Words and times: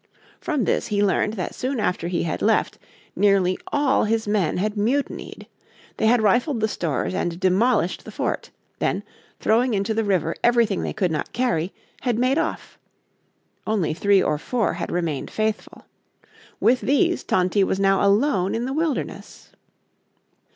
From 0.39 0.65
this 0.65 0.87
he 0.87 1.03
learned 1.03 1.33
that 1.35 1.53
soon 1.53 1.79
after 1.79 2.07
he 2.07 2.23
had 2.23 2.41
left 2.41 2.79
nearly 3.15 3.55
all 3.71 4.05
his 4.05 4.27
men 4.27 4.57
had 4.57 4.75
mutinied. 4.75 5.45
They 5.97 6.07
had 6.07 6.23
rifled 6.23 6.59
the 6.59 6.67
stores 6.67 7.13
and 7.13 7.39
demolished 7.39 8.03
the 8.03 8.11
fort; 8.11 8.49
then, 8.79 9.03
throwing 9.39 9.75
into 9.75 9.93
the 9.93 10.03
river 10.03 10.35
everything 10.43 10.81
they 10.81 10.91
could 10.91 11.11
not 11.11 11.33
carry, 11.33 11.71
had 12.01 12.17
made 12.17 12.39
off. 12.39 12.79
Only 13.67 13.93
three 13.93 14.23
or 14.23 14.39
four 14.39 14.73
had 14.73 14.89
remained 14.91 15.29
faithful. 15.29 15.85
With 16.59 16.81
these 16.81 17.23
Tony 17.23 17.63
was 17.63 17.79
now 17.79 18.03
alone 18.03 18.55
in 18.55 18.65
the 18.65 18.73
wilderness. 18.73 19.51